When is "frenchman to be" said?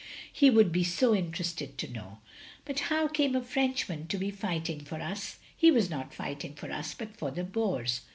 3.43-4.31